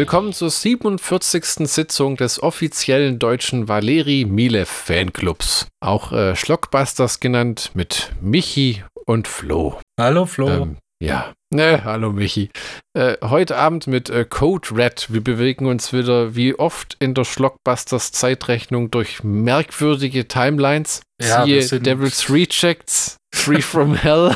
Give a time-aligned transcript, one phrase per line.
[0.00, 1.68] Willkommen zur 47.
[1.68, 5.68] Sitzung des offiziellen deutschen Valeri Milev Fanclubs.
[5.84, 9.78] Auch äh, Schlockbusters genannt mit Michi und Flo.
[10.00, 10.48] Hallo Flo.
[10.48, 12.50] Ähm, ja, ne, hallo Michi.
[12.96, 15.06] Äh, heute Abend mit äh, Code Red.
[15.10, 21.02] Wir bewegen uns wieder wie oft in der Schlockbusters Zeitrechnung durch merkwürdige Timelines.
[21.20, 24.34] Ja, Siehe wir sind- Devil's Rejects, Free from Hell.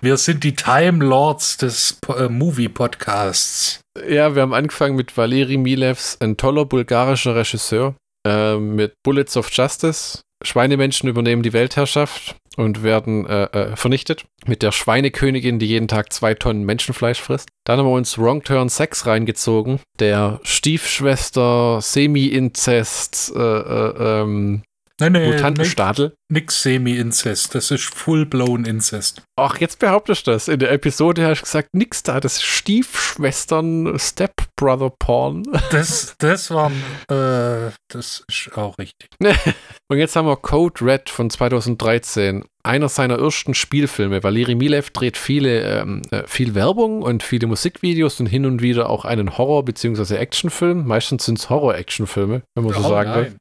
[0.00, 3.80] Wir sind die Time Lords des äh, Movie Podcasts.
[4.08, 7.94] ja, wir haben angefangen mit Valeri Milevs, ein toller bulgarischer Regisseur,
[8.26, 10.20] äh, mit Bullets of Justice.
[10.44, 14.24] Schweinemenschen übernehmen die Weltherrschaft und werden äh, äh, vernichtet.
[14.46, 17.48] Mit der Schweinekönigin, die jeden Tag zwei Tonnen Menschenfleisch frisst.
[17.64, 19.80] Dann haben wir uns Wrong Turn 6 reingezogen.
[19.98, 24.62] Der Stiefschwester, Semi-Inzest, äh, äh, ähm,
[25.02, 26.14] Nein, nein, nix, Mutantenstadel.
[26.30, 27.54] nix Semi-Inzest.
[27.54, 29.22] Das ist Full-Blown Inzest.
[29.36, 30.48] Ach, jetzt behauptest du das.
[30.48, 35.44] In der Episode hast du gesagt, nix da, das ist Stiefschwestern, Stepbrother-Porn.
[35.70, 36.72] Das, das waren,
[37.08, 39.08] äh, das ist auch richtig.
[39.88, 42.44] Und jetzt haben wir Code Red von 2013.
[42.64, 44.22] Einer seiner ersten Spielfilme.
[44.22, 48.88] Valeri Milev dreht viele, ähm, äh, viel Werbung und viele Musikvideos und hin und wieder
[48.88, 50.14] auch einen Horror- bzw.
[50.16, 50.86] Actionfilm.
[50.86, 53.34] Meistens sind es Horror-Actionfilme, wenn man so Oh, sagen will.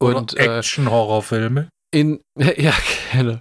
[0.00, 1.68] Und äh, Action-Horrorfilme.
[1.92, 2.20] in,
[2.56, 2.74] ja,
[3.12, 3.38] genau.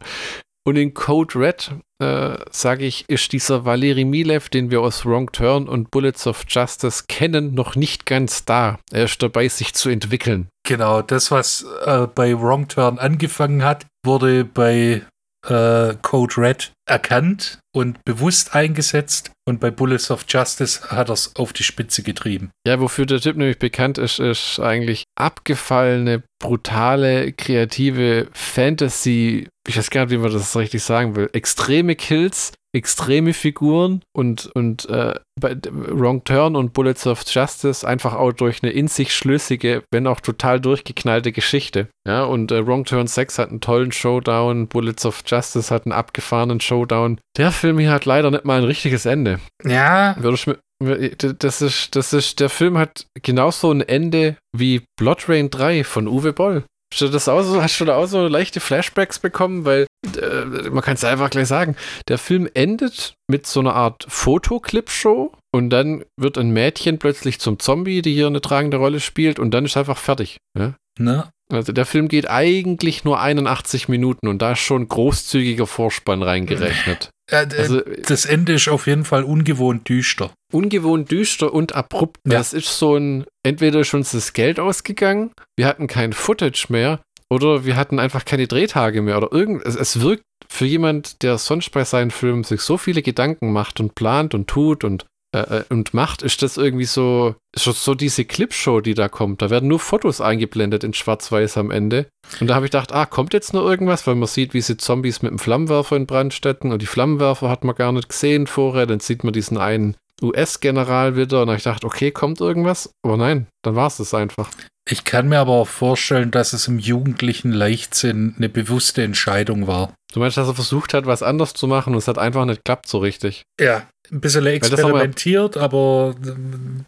[0.67, 1.71] Und in Code Red,
[2.03, 6.43] äh, sage ich, ist dieser Valeri Milev, den wir aus Wrong Turn und Bullets of
[6.45, 8.77] Justice kennen, noch nicht ganz da.
[8.91, 10.49] Er ist dabei, sich zu entwickeln.
[10.65, 15.03] Genau, das, was äh, bei Wrong Turn angefangen hat, wurde bei
[15.47, 19.31] äh, Code Red erkannt und bewusst eingesetzt.
[19.45, 22.51] Und bei Bullets of Justice hat er es auf die Spitze getrieben.
[22.65, 29.89] Ja, wofür der Typ nämlich bekannt ist, ist eigentlich abgefallene, brutale, kreative Fantasy, ich weiß
[29.89, 35.15] gar nicht, wie man das richtig sagen will, extreme Kills, extreme Figuren und, und äh,
[35.39, 40.07] bei Wrong Turn und Bullets of Justice einfach auch durch eine in sich schlüssige, wenn
[40.07, 41.87] auch total durchgeknallte Geschichte.
[42.07, 45.93] Ja, und äh, Wrong Turn 6 hat einen tollen Showdown, Bullets of Justice hat einen
[45.93, 47.19] abgefahrenen Showdown.
[47.37, 49.39] Der Film hier hat leider nicht mal ein richtiges Ende.
[49.63, 54.83] Ja, Würde ich mir, das ist, das ist, der Film hat genauso ein Ende wie
[54.99, 56.63] Blood Rain 3 von Uwe Boll.
[56.93, 59.65] Hast du, das auch so, hast du da auch so leichte Flashbacks bekommen?
[59.65, 59.87] Weil,
[60.19, 61.75] äh, man kann es einfach gleich sagen,
[62.07, 67.59] der Film endet mit so einer Art Fotoclip-Show und dann wird ein Mädchen plötzlich zum
[67.59, 70.37] Zombie, die hier eine tragende Rolle spielt und dann ist einfach fertig.
[70.57, 70.75] Ja?
[70.97, 71.29] ne?
[71.51, 77.09] Also der Film geht eigentlich nur 81 Minuten und da ist schon großzügiger Vorspann reingerechnet.
[77.29, 80.31] Äh, Also das Ende ist auf jeden Fall ungewohnt düster.
[80.53, 82.17] ungewohnt düster und abrupt.
[82.25, 82.37] Ja.
[82.37, 87.01] Das ist so ein, entweder ist uns das Geld ausgegangen, wir hatten kein Footage mehr
[87.29, 91.37] oder wir hatten einfach keine Drehtage mehr oder irgend, es, es wirkt für jemand, der
[91.37, 95.05] sonst bei seinen Filmen sich so viele Gedanken macht und plant und tut und
[95.43, 99.41] äh, und macht, ist das irgendwie so, ist das so diese Clipshow, die da kommt.
[99.41, 102.07] Da werden nur Fotos eingeblendet in Schwarz-Weiß am Ende.
[102.39, 104.77] Und da habe ich gedacht, ah, kommt jetzt noch irgendwas, weil man sieht, wie sie
[104.77, 108.47] Zombies mit dem Flammenwerfer in Brand stecken und die Flammenwerfer hat man gar nicht gesehen
[108.47, 108.85] vorher.
[108.85, 112.89] Dann sieht man diesen einen US-General wieder und da ich gedacht, okay, kommt irgendwas?
[113.03, 114.49] Aber nein, dann war es das einfach.
[114.89, 119.93] Ich kann mir aber auch vorstellen, dass es im jugendlichen Leichtsinn eine bewusste Entscheidung war.
[120.13, 122.63] Du meinst, dass er versucht hat, was anders zu machen und es hat einfach nicht
[122.63, 123.43] geklappt so richtig.
[123.59, 126.15] Ja, ein bisschen haben wir- experimentiert, aber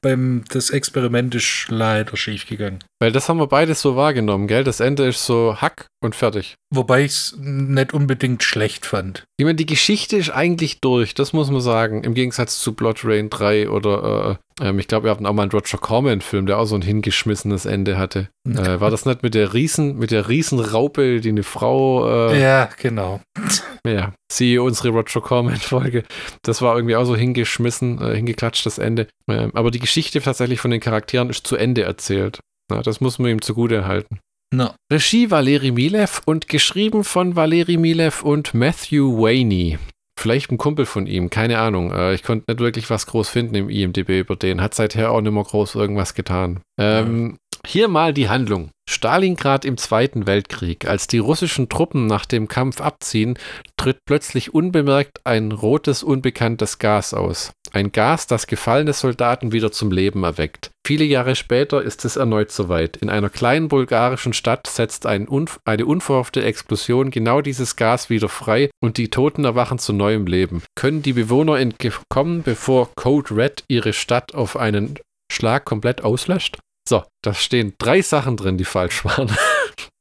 [0.01, 2.79] beim, das Experiment ist leider schiefgegangen.
[3.01, 4.63] Weil das haben wir beides so wahrgenommen, gell?
[4.63, 6.55] Das Ende ist so Hack und fertig.
[6.73, 9.23] Wobei ich es nicht unbedingt schlecht fand.
[9.37, 12.03] Ich meine, die Geschichte ist eigentlich durch, das muss man sagen.
[12.03, 15.43] Im Gegensatz zu Blood Rain 3 oder äh, ähm, ich glaube, wir hatten auch mal
[15.43, 18.29] einen Roger Corman-Film, der auch so ein hingeschmissenes Ende hatte.
[18.47, 22.69] Äh, war das nicht mit der Riesen, mit der Riesenraupe, die eine Frau äh, Ja,
[22.77, 23.21] genau.
[23.87, 26.03] Ja, siehe unsere Roger Corman-Folge.
[26.43, 29.07] Das war irgendwie auch so hingeschmissen, äh, hingeklatscht, das Ende.
[29.29, 32.39] Ähm, aber die Geschichte tatsächlich von den Charakteren ist zu Ende erzählt.
[32.69, 34.19] Ja, das muss man ihm zugute halten.
[34.53, 39.77] Na, Regie Valeri Milev und geschrieben von Valeri Milev und Matthew Waney.
[40.19, 41.93] Vielleicht ein Kumpel von ihm, keine Ahnung.
[41.93, 44.59] Äh, ich konnte nicht wirklich was groß finden im IMDb über den.
[44.59, 46.59] Hat seither auch nicht mehr groß irgendwas getan.
[46.77, 48.69] Ähm, Hier mal die Handlung.
[48.89, 50.85] Stalingrad im Zweiten Weltkrieg.
[50.89, 53.39] Als die russischen Truppen nach dem Kampf abziehen,
[53.77, 57.53] tritt plötzlich unbemerkt ein rotes, unbekanntes Gas aus.
[57.71, 60.69] Ein Gas, das gefallene Soldaten wieder zum Leben erweckt.
[60.89, 62.97] Viele Jahre später ist es erneut soweit.
[62.97, 68.27] In einer kleinen bulgarischen Stadt setzt ein unv eine unverhoffte Explosion genau dieses Gas wieder
[68.27, 70.63] frei und die Toten erwachen zu neuem Leben.
[70.73, 74.97] Können die Bewohner entkommen, bevor Code Red ihre Stadt auf einen
[75.31, 76.57] Schlag komplett auslöscht?
[76.89, 79.29] So, da stehen drei Sachen drin, die falsch waren.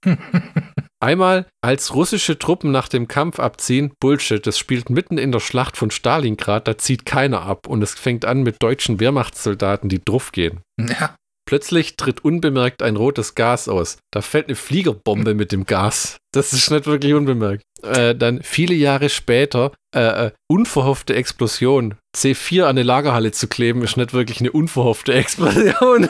[1.00, 5.76] Einmal, als russische Truppen nach dem Kampf abziehen, Bullshit, das spielt mitten in der Schlacht
[5.76, 10.32] von Stalingrad, da zieht keiner ab und es fängt an mit deutschen Wehrmachtssoldaten, die drauf
[10.32, 10.60] gehen.
[10.78, 11.14] Ja.
[11.48, 13.96] Plötzlich tritt unbemerkt ein rotes Gas aus.
[14.12, 16.18] Da fällt eine Fliegerbombe mit dem Gas.
[16.34, 17.62] Das ist nicht wirklich unbemerkt.
[17.82, 21.94] Äh, dann viele Jahre später, äh, äh, unverhoffte Explosion.
[22.16, 26.08] C4 an eine Lagerhalle zu kleben, ist nicht wirklich eine unverhoffte Explosion.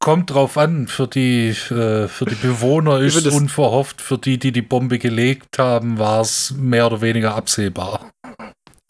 [0.00, 4.50] Kommt drauf an, für die, äh, für die Bewohner ist es unverhofft, für die, die
[4.50, 8.10] die Bombe gelegt haben, war es mehr oder weniger absehbar.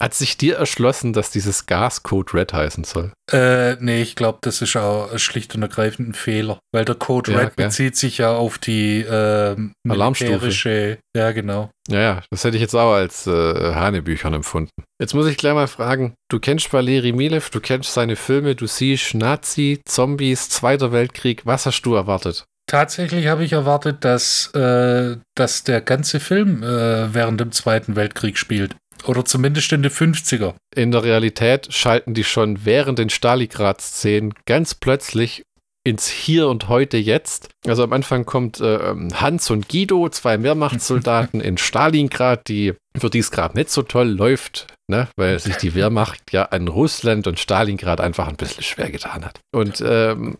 [0.05, 3.11] Hat sich dir erschlossen, dass dieses Gas Code Red heißen soll?
[3.31, 6.59] Äh, nee, ich glaube, das ist auch schlicht und ergreifend ein Fehler.
[6.71, 7.65] Weil der Code ja, Red ja.
[7.65, 9.55] bezieht sich ja auf die äh,
[9.89, 10.99] Alarmstufe.
[11.17, 11.71] Ja, genau.
[11.87, 14.83] Ja, ja, das hätte ich jetzt auch als äh, Hanebüchern empfunden.
[15.01, 18.67] Jetzt muss ich gleich mal fragen, du kennst Valeri Milev, du kennst seine Filme, du
[18.67, 21.47] siehst Nazi, Zombies, Zweiter Weltkrieg.
[21.47, 22.45] Was hast du erwartet?
[22.67, 28.39] Tatsächlich habe ich erwartet, dass, äh, dass der ganze Film äh, während dem Zweiten Weltkrieg
[28.39, 28.75] spielt.
[29.05, 30.55] Oder zumindest in den 50er.
[30.75, 35.43] In der Realität schalten die schon während den Stalingrad-Szenen ganz plötzlich
[35.85, 37.49] ins Hier und Heute jetzt.
[37.67, 43.09] Also am Anfang kommt äh, ähm, Hans und Guido, zwei Wehrmachtssoldaten in Stalingrad, die für
[43.09, 45.07] die es gerade nicht so toll läuft, ne?
[45.15, 49.39] weil sich die Wehrmacht ja an Russland und Stalingrad einfach ein bisschen schwer getan hat.
[49.53, 50.37] Und ähm,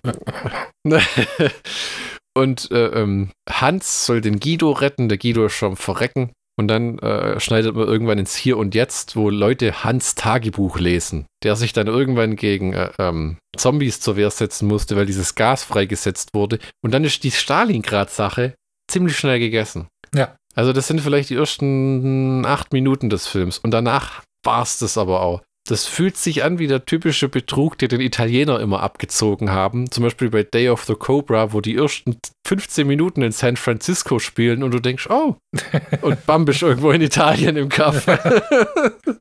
[2.36, 7.00] und äh, ähm, Hans soll den Guido retten, der Guido ist schon verrecken und dann
[7.00, 11.74] äh, schneidet man irgendwann ins Hier und Jetzt, wo Leute Hans Tagebuch lesen, der sich
[11.74, 16.60] dann irgendwann gegen äh, ähm, Zombies zur Wehr setzen musste, weil dieses Gas freigesetzt wurde.
[16.81, 18.56] Und dann ist die Stalingrad-Sache
[18.90, 19.88] ziemlich schnell gegessen.
[20.13, 20.36] Ja.
[20.56, 23.58] Also das sind vielleicht die ersten acht Minuten des Films.
[23.58, 25.42] Und danach war es das aber auch.
[25.68, 29.90] Das fühlt sich an wie der typische Betrug, den den Italiener immer abgezogen haben.
[29.90, 32.18] Zum Beispiel bei Day of the Cobra, wo die ersten
[32.48, 35.38] 15 Minuten in San Francisco spielen und du denkst, oh,
[36.02, 38.06] und bam, bist irgendwo in Italien im Kaff.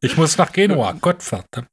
[0.02, 1.68] ich muss nach Genua, Gottverdammt.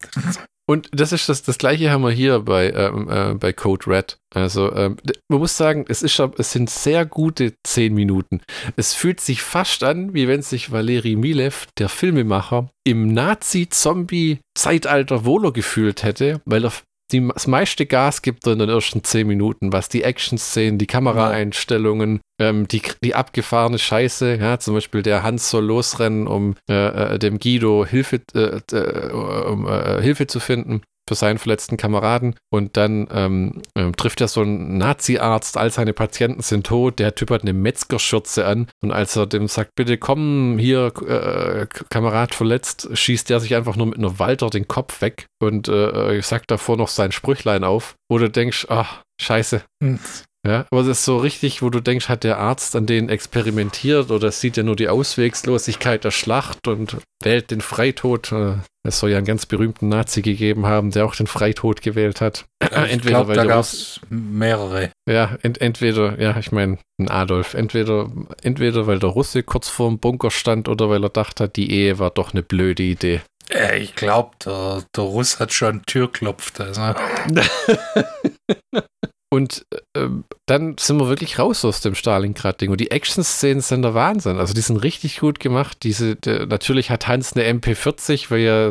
[0.72, 4.18] Und das ist das, das gleiche haben wir hier bei, ähm, äh, bei Code Red.
[4.34, 4.96] Also ähm,
[5.28, 8.40] man muss sagen, es, ist, es sind sehr gute zehn Minuten.
[8.78, 15.52] Es fühlt sich fast an, wie wenn sich Valeri Milev, der Filmemacher, im Nazi-Zombie-Zeitalter wohler
[15.52, 16.72] gefühlt hätte, weil er
[17.12, 20.88] die, das meiste Gas gibt er in den ersten zehn Minuten, was die Action-Szenen, die
[20.88, 27.16] Kameraeinstellungen, ähm, die, die abgefahrene Scheiße, ja, zum Beispiel der Hans soll losrennen, um äh,
[27.16, 30.82] äh dem Guido Hilfe, äh, äh um, äh, Hilfe zu finden
[31.12, 32.36] für seinen verletzten Kameraden.
[32.50, 37.00] Und dann ähm, äh, trifft er so einen Nazi-Arzt, all seine Patienten sind tot.
[37.00, 38.68] Der Typ hat eine Metzgerschürze an.
[38.82, 43.76] Und als er dem sagt, bitte komm hier, äh, Kamerad verletzt, schießt er sich einfach
[43.76, 47.96] nur mit einer Walter den Kopf weg und äh, sagt davor noch sein Sprüchlein auf,
[48.10, 49.64] wo du denkst, ach, scheiße.
[50.46, 54.10] Ja, aber es ist so richtig, wo du denkst, hat der Arzt an denen experimentiert
[54.10, 58.32] oder sieht er nur die Auswegslosigkeit der Schlacht und wählt den Freitod.
[58.32, 62.22] Äh, es soll ja einen ganz berühmten Nazi gegeben haben, der auch den Freitod gewählt
[62.22, 62.46] hat.
[62.72, 64.92] Ich entweder glaub, weil da gab es mehrere.
[65.08, 68.10] Ja, ent, entweder, ja, ich meine, ein Adolf, entweder,
[68.42, 72.00] entweder weil der Russe kurz vorm Bunker stand oder weil er dachte hat, die Ehe
[72.00, 73.22] war doch eine blöde Idee.
[73.54, 76.62] Äh, ich glaube, der, der Russ hat schon Tür klopft.
[76.62, 76.82] Also.
[79.34, 80.08] Und äh,
[80.46, 82.70] dann sind wir wirklich raus aus dem Stalingrad-Ding.
[82.70, 84.38] Und die Action-Szenen sind der Wahnsinn.
[84.38, 85.78] Also die sind richtig gut gemacht.
[85.84, 88.70] Diese, der, natürlich hat Hans eine MP40, weil ja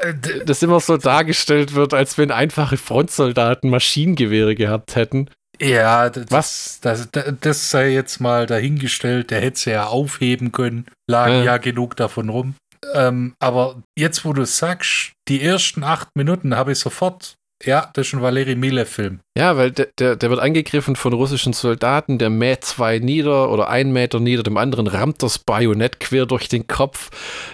[0.00, 5.28] äh, das immer so dargestellt wird, als wenn einfache Frontsoldaten Maschinengewehre gehabt hätten.
[5.60, 6.78] Ja, das, Was?
[6.82, 9.32] Das, das, das sei jetzt mal dahingestellt.
[9.32, 10.86] Der hätte sie ja aufheben können.
[11.10, 12.54] Lag ja, ja genug davon rum.
[12.94, 17.34] Ähm, aber jetzt, wo du sagst, die ersten acht Minuten habe ich sofort
[17.64, 19.20] ja, das ist ein Valeri Milev-Film.
[19.36, 23.68] Ja, weil der, der, der, wird angegriffen von russischen Soldaten, der mäht zwei nieder oder
[23.68, 27.10] einen Meter nieder, dem anderen rammt das Bajonett quer durch den Kopf.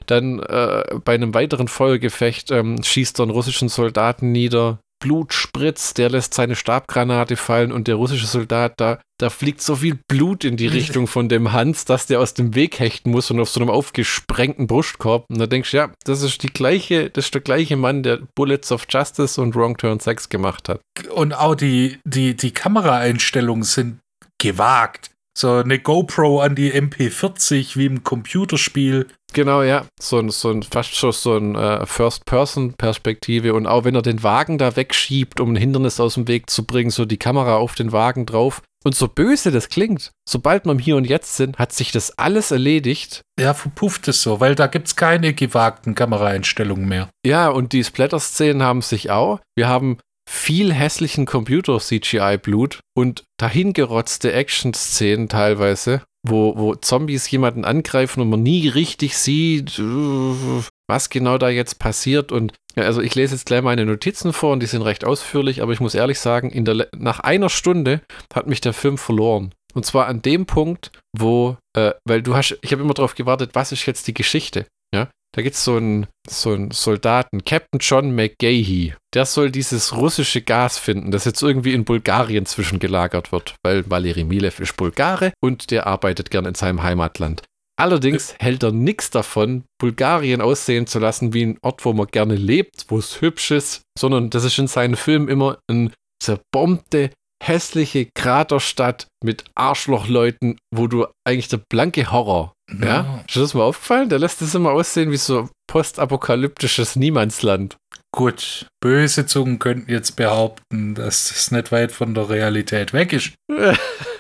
[0.06, 4.78] Dann äh, bei einem weiteren Feuergefecht ähm, schießt er einen russischen Soldaten nieder.
[4.99, 9.76] Blut spritzt, der lässt seine Stabgranate fallen und der russische Soldat, da, da fliegt so
[9.76, 13.31] viel Blut in die Richtung von dem Hans, dass der aus dem Weg hechten muss
[13.31, 15.25] und auf so einem aufgesprengten Brustkorb.
[15.31, 18.21] Und da denkst du, ja, das ist die gleiche, das ist der gleiche Mann, der
[18.35, 20.81] Bullets of Justice und Wrong Turn 6 gemacht hat.
[21.14, 24.00] Und auch die, die, die Kameraeinstellungen sind
[24.38, 25.11] gewagt.
[25.35, 29.07] So eine GoPro an die MP40 wie im Computerspiel.
[29.33, 29.87] Genau, ja.
[29.99, 33.55] So ein, so ein fast schon so ein äh, First-Person-Perspektive.
[33.55, 36.67] Und auch wenn er den Wagen da wegschiebt, um ein Hindernis aus dem Weg zu
[36.67, 38.62] bringen, so die Kamera auf den Wagen drauf.
[38.85, 42.19] Und so böse das klingt, sobald wir im Hier und Jetzt sind, hat sich das
[42.19, 43.23] alles erledigt.
[43.39, 47.09] Ja, verpufft es so, weil da gibt es keine gewagten Kameraeinstellungen mehr.
[47.25, 49.41] Ja, und die Splatter-Szenen haben sich auch.
[49.57, 49.99] Wir haben
[50.29, 56.03] viel hässlichen Computer-CGI-Blut und dahingerotzte Action-Szenen teilweise.
[56.25, 61.79] wo, wo Zombies jemanden angreifen und man nie richtig sieht, äh, was genau da jetzt
[61.79, 62.33] passiert.
[62.33, 65.73] Und also ich lese jetzt gleich meine Notizen vor und die sind recht ausführlich, aber
[65.73, 68.01] ich muss ehrlich sagen, der, nach einer Stunde
[68.35, 69.53] hat mich der Film verloren.
[69.75, 73.51] Und zwar an dem Punkt, wo, äh, weil du hast, ich habe immer darauf gewartet,
[73.55, 74.67] was ist jetzt die Geschichte?
[74.95, 78.95] Ja, da gibt es so einen, so einen Soldaten, Captain John McGahey.
[79.15, 84.25] Der soll dieses russische Gas finden, das jetzt irgendwie in Bulgarien zwischengelagert wird, weil Valeri
[84.25, 87.43] Milev ist Bulgare und der arbeitet gern in seinem Heimatland.
[87.83, 92.37] Allerdings hält er nichts davon, Bulgarien aussehen zu lassen wie ein Ort, wo man gerne
[92.37, 97.11] lebt, wo es hübsch ist, sondern das ist in seinen Filmen immer ein zerbombte,
[97.43, 102.53] hässliche Kraterstadt mit Arschlochleuten, wo du eigentlich der blanke Horror.
[102.71, 102.87] Ja.
[102.87, 103.25] ja.
[103.27, 104.09] Ist das mal aufgefallen?
[104.09, 107.77] Der lässt es immer aussehen wie so postapokalyptisches Niemandsland.
[108.15, 113.33] Gut, böse Zungen könnten jetzt behaupten, dass das nicht weit von der Realität weg ist.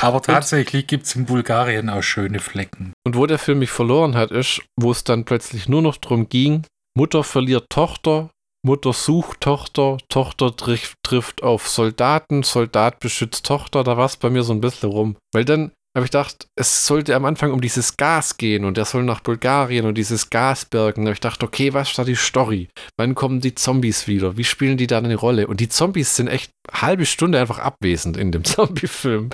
[0.00, 2.92] Aber tatsächlich gibt es in Bulgarien auch schöne Flecken.
[3.04, 6.28] Und wo der Film mich verloren hat, ist, wo es dann plötzlich nur noch darum
[6.28, 6.64] ging,
[6.96, 8.30] Mutter verliert Tochter,
[8.66, 14.30] Mutter sucht Tochter, Tochter trifft, trifft auf Soldaten, Soldat beschützt Tochter, da war es bei
[14.30, 15.16] mir so ein bisschen rum.
[15.32, 18.84] Weil dann habe ich gedacht, es sollte am Anfang um dieses Gas gehen und er
[18.84, 21.02] soll nach Bulgarien und dieses Gas bergen.
[21.02, 22.68] Da habe ich gedacht, okay, was ist da die Story?
[22.98, 24.36] Wann kommen die Zombies wieder?
[24.36, 25.46] Wie spielen die da eine Rolle?
[25.46, 29.30] Und die Zombies sind echt halbe Stunde einfach abwesend in dem Zombie-Film.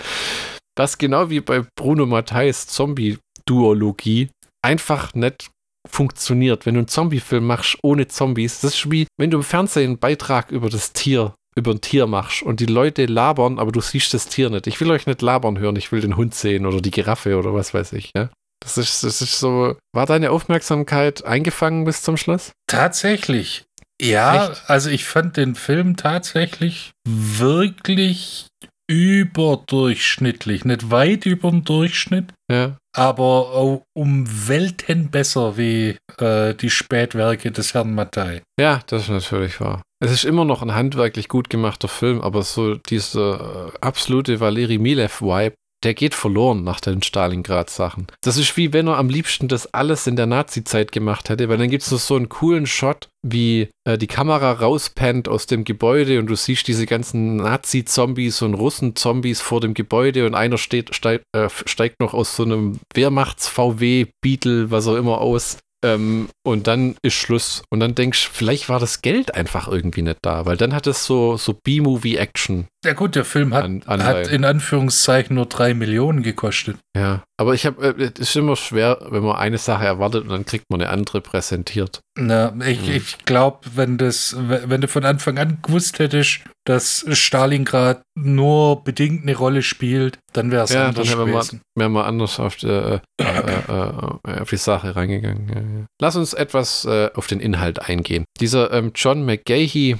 [0.78, 4.30] Was genau wie bei Bruno Matthijs Zombie-Duologie
[4.64, 5.50] einfach nicht
[5.88, 6.64] funktioniert.
[6.64, 9.98] Wenn du einen Zombie-Film machst ohne Zombies, das ist wie wenn du im Fernsehen einen
[9.98, 14.14] Beitrag über das Tier, über ein Tier machst und die Leute labern, aber du siehst
[14.14, 14.66] das Tier nicht.
[14.66, 17.54] Ich will euch nicht labern hören, ich will den Hund sehen oder die Giraffe oder
[17.54, 18.30] was weiß ich, ja.
[18.60, 19.76] Das ist, das ist so.
[19.92, 22.52] War deine Aufmerksamkeit eingefangen bis zum Schluss?
[22.68, 23.64] Tatsächlich.
[24.00, 24.62] Ja, Echt?
[24.68, 28.46] also ich fand den Film tatsächlich wirklich
[28.88, 32.76] überdurchschnittlich, nicht weit über dem Durchschnitt, ja.
[32.94, 38.42] aber um Welten besser wie äh, die Spätwerke des Herrn Mattei.
[38.60, 39.82] Ja, das ist natürlich wahr.
[40.02, 44.78] Es ist immer noch ein handwerklich gut gemachter Film, aber so dieser äh, absolute Valeri
[44.78, 45.54] Milev-Vibe,
[45.84, 48.08] der geht verloren nach den Stalingrad-Sachen.
[48.20, 51.58] Das ist wie wenn er am liebsten das alles in der Nazi-Zeit gemacht hätte, weil
[51.58, 55.62] dann gibt es noch so einen coolen Shot, wie äh, die Kamera rauspennt aus dem
[55.62, 60.96] Gebäude und du siehst diese ganzen Nazi-Zombies und Russen-Zombies vor dem Gebäude und einer steht,
[60.96, 66.96] steigt, äh, steigt noch aus so einem Wehrmachts-VW-Beetle, was auch immer aus ähm, und dann
[67.02, 67.62] ist Schluss.
[67.70, 70.86] Und dann denkst du, vielleicht war das Geld einfach irgendwie nicht da, weil dann hat
[70.86, 72.66] es so, so B-Movie-Action.
[72.84, 76.76] Ja gut, der Film hat, an, hat in Anführungszeichen nur drei Millionen gekostet.
[76.96, 80.30] Ja, aber ich habe, äh, es ist immer schwer, wenn man eine Sache erwartet und
[80.30, 82.00] dann kriegt man eine andere präsentiert.
[82.16, 82.94] Na, ich, hm.
[82.94, 89.22] ich glaube, wenn das, wenn du von Anfang an gewusst hättest, dass Stalingrad nur bedingt
[89.22, 91.60] eine Rolle spielt, dann wäre es ja, anders dann gewesen.
[91.76, 95.48] Wir mal anders auf die, äh, äh, äh, auf die Sache reingegangen.
[95.48, 95.86] Ja, ja.
[96.00, 98.24] Lass uns etwas äh, auf den Inhalt eingehen.
[98.40, 99.96] Dieser ähm, John McGahey,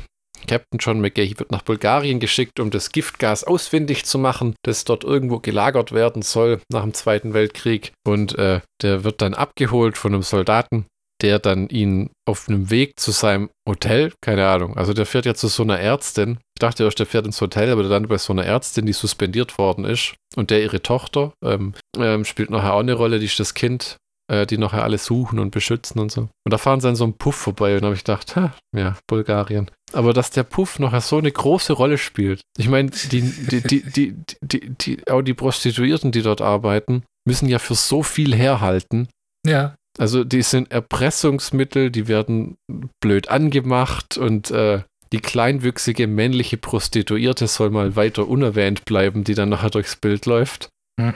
[0.47, 5.05] Captain John McGahey wird nach Bulgarien geschickt, um das Giftgas ausfindig zu machen, das dort
[5.05, 7.93] irgendwo gelagert werden soll nach dem Zweiten Weltkrieg.
[8.07, 10.87] Und äh, der wird dann abgeholt von einem Soldaten,
[11.23, 15.35] der dann ihn auf einem Weg zu seinem Hotel, keine Ahnung, also der fährt ja
[15.35, 16.39] zu so einer Ärztin.
[16.57, 19.57] Ich dachte erst, der fährt ins Hotel, aber dann bei so einer Ärztin, die suspendiert
[19.59, 20.15] worden ist.
[20.37, 23.97] Und der ihre Tochter ähm, ähm, spielt nachher auch eine Rolle, die ist das Kind
[24.31, 26.23] äh, die nachher alle suchen und beschützen und so.
[26.45, 28.55] Und da fahren sie an so einem Puff vorbei und da habe ich gedacht, ha,
[28.77, 29.71] ja, Bulgarien.
[29.93, 32.41] Aber dass der Puff nachher so eine große Rolle spielt.
[32.57, 37.49] Ich meine, die, die, die, die, die, die, auch die Prostituierten, die dort arbeiten, müssen
[37.49, 39.09] ja für so viel herhalten.
[39.47, 39.75] Ja.
[39.99, 42.57] Also die sind Erpressungsmittel, die werden
[43.01, 49.51] blöd angemacht und äh, die kleinwüchsige männliche Prostituierte soll mal weiter unerwähnt bleiben, die dann
[49.51, 50.71] nachher durchs Bild läuft.
[50.99, 51.13] Hm.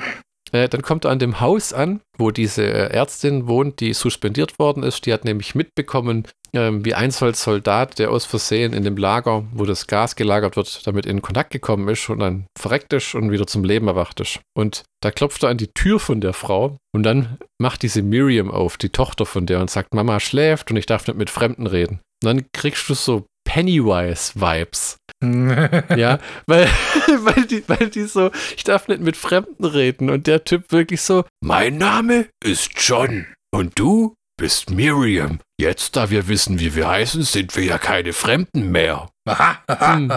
[0.52, 4.58] Äh, dann kommt er an dem Haus an, wo diese äh, Ärztin wohnt, die suspendiert
[4.58, 5.06] worden ist.
[5.06, 9.64] Die hat nämlich mitbekommen, ähm, wie ein Soldat, der aus Versehen in dem Lager, wo
[9.64, 13.46] das Gas gelagert wird, damit in Kontakt gekommen ist und dann verreckt ist und wieder
[13.46, 14.40] zum Leben erwacht ist.
[14.56, 18.50] Und da klopft er an die Tür von der Frau und dann macht diese Miriam
[18.50, 21.66] auf, die Tochter von der, und sagt, Mama schläft und ich darf nicht mit Fremden
[21.66, 22.00] reden.
[22.22, 23.26] Und dann kriegst du so
[23.56, 24.98] Pennywise-Vibes.
[25.96, 26.66] ja, weil,
[27.20, 31.00] weil, die, weil die so, ich darf nicht mit Fremden reden und der Typ wirklich
[31.00, 35.40] so, mein Name ist John und du bist Miriam.
[35.58, 39.08] Jetzt, da wir wissen, wie wir heißen, sind wir ja keine Fremden mehr.
[39.26, 40.12] hm.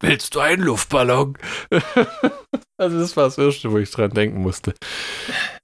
[0.00, 1.36] Willst du einen Luftballon?
[2.78, 4.72] also das war das Erste, wo ich dran denken musste.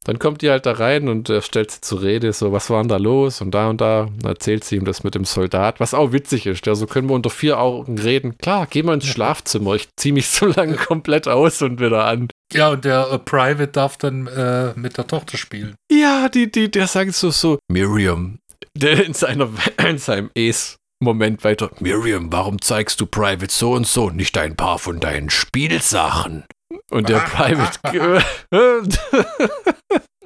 [0.04, 2.80] Dann kommt die halt da rein und äh, stellt sie zur Rede, so, was war
[2.82, 4.08] denn da los und da und da.
[4.20, 6.64] Dann erzählt sie ihm das mit dem Soldat, was auch witzig ist.
[6.64, 8.38] Ja, so können wir unter vier Augen reden.
[8.38, 12.28] Klar, geh mal ins Schlafzimmer, ich zieh mich so lange komplett aus und wieder an.
[12.52, 15.74] Ja, und der äh, Private darf dann äh, mit der Tochter spielen.
[15.92, 18.38] Ja, die, die, der sagt so, so, Miriam,
[18.74, 19.50] der in, seiner,
[19.86, 24.78] in seinem Es-Moment weiter, Miriam, warum zeigst du Private so und so nicht ein paar
[24.78, 26.44] von deinen Spielsachen?
[26.90, 28.24] Und der Private.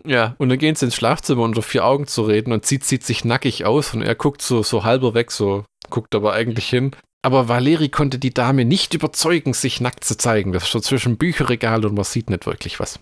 [0.07, 3.05] ja, und dann gehen sie ins Schlafzimmer unter vier Augen zu reden und sie zieht
[3.05, 6.93] sich nackig aus und er guckt so, so halber weg, so guckt aber eigentlich hin.
[7.23, 10.53] Aber Valeri konnte die Dame nicht überzeugen, sich nackt zu zeigen.
[10.53, 13.01] Das ist so zwischen Bücherregal und man sieht nicht wirklich was.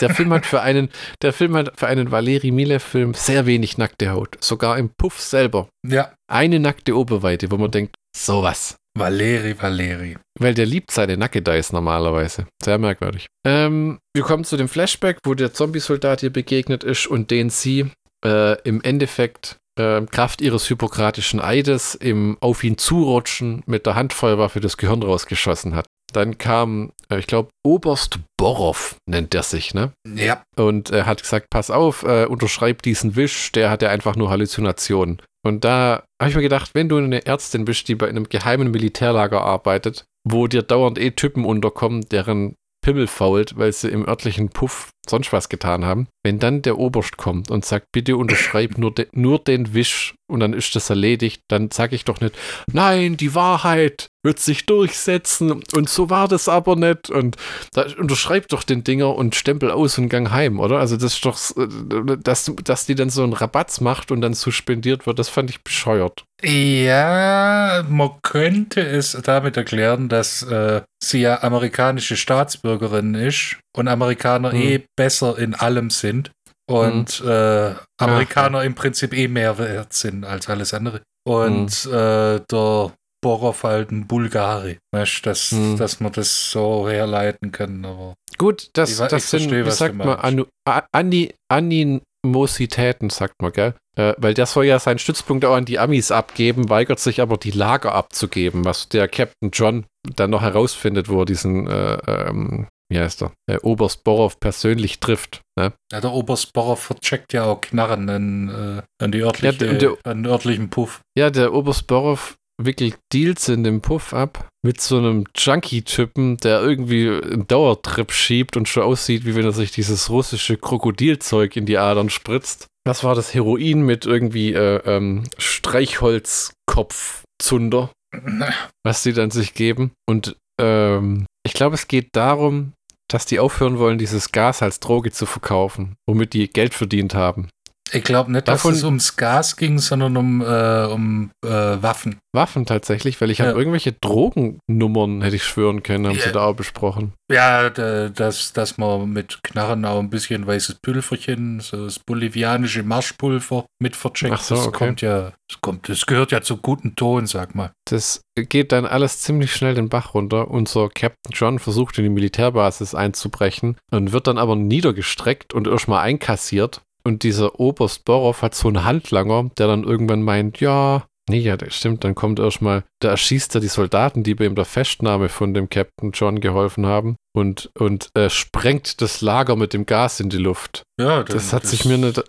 [0.00, 0.90] Der Film hat für einen,
[1.22, 4.36] der Film hat für einen Valeri Milev-Film sehr wenig nackte Haut.
[4.40, 5.68] Sogar im Puff selber.
[5.86, 6.12] Ja.
[6.30, 8.76] Eine nackte Oberweite, wo man denkt, sowas.
[8.98, 10.16] Valeri, Valeri.
[10.38, 12.46] Weil der liebt seine Nacke-Dice normalerweise.
[12.62, 13.26] Sehr merkwürdig.
[13.46, 17.90] Ähm, wir kommen zu dem Flashback, wo der Zombie-Soldat ihr begegnet ist und den sie
[18.24, 24.60] äh, im Endeffekt äh, Kraft ihres hypokratischen Eides im auf ihn zurutschen mit der Handfeuerwaffe
[24.60, 25.86] das Gehirn rausgeschossen hat.
[26.12, 29.92] Dann kam, äh, ich glaube, Oberst Borov nennt er sich, ne?
[30.06, 30.42] Ja.
[30.56, 34.30] Und er hat gesagt, pass auf, äh, unterschreib diesen Wisch, der hat ja einfach nur
[34.30, 35.20] Halluzinationen.
[35.42, 38.70] Und da habe ich mir gedacht, wenn du eine Ärztin bist, die bei einem geheimen
[38.70, 44.48] Militärlager arbeitet, wo dir dauernd eh Typen unterkommen, deren Pimmel fault, weil sie im örtlichen
[44.48, 46.08] Puff sonst was getan haben.
[46.22, 50.40] Wenn dann der Oberst kommt und sagt, bitte unterschreib nur, de nur den Wisch und
[50.40, 52.36] dann ist das erledigt, dann sage ich doch nicht,
[52.72, 57.36] nein, die Wahrheit wird sich durchsetzen und so war das aber nicht und
[57.72, 60.78] da unterschreib doch den Dinger und stempel aus und gang heim, oder?
[60.78, 64.34] Also das ist doch, äh, dass, dass die dann so einen Rabatz macht und dann
[64.34, 66.24] suspendiert wird, das fand ich bescheuert.
[66.42, 74.52] Ja, man könnte es damit erklären, dass äh, sie ja amerikanische Staatsbürgerin ist und Amerikaner
[74.52, 74.60] hm.
[74.60, 76.30] eh besser in allem sind
[76.70, 77.30] und hm.
[77.30, 78.64] äh, Amerikaner Ach.
[78.64, 81.00] im Prinzip eh mehr wert sind als alles andere.
[81.26, 81.92] Und hm.
[81.92, 82.92] äh, der
[83.22, 85.78] Borov halt ein Bulgari, weißt, dass, hm.
[85.78, 87.82] dass man das so herleiten kann.
[87.86, 90.44] Aber Gut, das, ich, das ich sind, verstehe, wie sagt man, Anu,
[90.92, 93.74] Ani, Animositäten, sagt man, gell?
[93.96, 97.38] Äh, weil der soll ja seinen Stützpunkt auch an die Amis abgeben, weigert sich aber
[97.38, 102.66] die Lager abzugeben, was der Captain John dann noch herausfindet, wo er diesen, äh, ähm,
[102.90, 105.42] wie heißt er, äh, Oberst Borov persönlich trifft.
[105.58, 105.72] Ne?
[105.92, 109.96] Ja, der Oberst Borov vercheckt ja auch Knarren an, äh, an, die örtliche, ja, der,
[110.04, 111.00] an den örtlichen Puff.
[111.16, 116.60] Ja, der Oberst Borov wickelt Deals in dem Puff ab mit so einem Junkie-Typen, der
[116.60, 121.66] irgendwie einen Dauertrip schiebt und schon aussieht, wie wenn er sich dieses russische Krokodilzeug in
[121.66, 122.66] die Adern spritzt.
[122.84, 127.90] Das war das Heroin mit irgendwie äh, ähm, Streichholzkopfzunder,
[128.84, 129.92] was die dann sich geben.
[130.06, 132.74] Und ähm, ich glaube, es geht darum,
[133.12, 137.48] dass die aufhören wollen, dieses Gas als Droge zu verkaufen, womit die Geld verdient haben.
[137.92, 142.18] Ich glaube nicht, Davon, dass es ums Gas ging, sondern um, äh, um äh, Waffen.
[142.32, 143.46] Waffen tatsächlich, weil ich ja.
[143.46, 146.22] habe irgendwelche Drogennummern, hätte ich schwören können, haben ja.
[146.22, 147.12] sie da auch besprochen.
[147.30, 153.66] Ja, dass, dass man mit Knarren auch ein bisschen weißes Pülferchen, so das bolivianische Marschpulver
[153.80, 154.34] mit vercheckt.
[154.34, 154.86] Ach so, das okay.
[154.86, 157.72] kommt ja, das kommt, das gehört ja zu guten Ton, sag mal.
[157.86, 160.48] Das geht dann alles ziemlich schnell den Bach runter.
[160.48, 166.02] Unser Captain John versucht in die Militärbasis einzubrechen und wird dann aber niedergestreckt und erstmal
[166.04, 171.38] einkassiert und dieser Oberst Borov hat so einen Handlanger, der dann irgendwann meint, ja, nee,
[171.38, 174.64] ja, das stimmt, dann kommt erstmal, da erschießt er die Soldaten, die bei ihm der
[174.64, 179.86] Festnahme von dem Captain John geholfen haben und, und äh, sprengt das Lager mit dem
[179.86, 180.82] Gas in die Luft.
[181.00, 182.22] Ja, das, das hat das sich mir nicht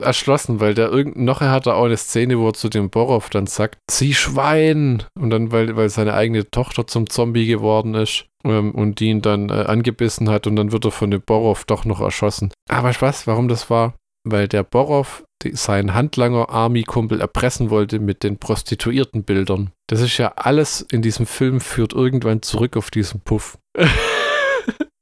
[0.00, 3.30] erschlossen, weil der irgend noch hat er auch eine Szene, wo er zu dem Borov
[3.30, 5.04] dann sagt, zieh Schwein!
[5.18, 9.22] Und dann, weil, weil seine eigene Tochter zum Zombie geworden ist ähm, und die ihn
[9.22, 12.52] dann äh, angebissen hat und dann wird er von dem Borov doch noch erschossen.
[12.68, 18.38] Aber weiß, warum das war weil der Borov seinen Handlanger Army-Kumpel erpressen wollte mit den
[18.38, 19.70] Prostituiertenbildern.
[19.88, 23.58] Das ist ja alles in diesem Film führt irgendwann zurück auf diesen Puff.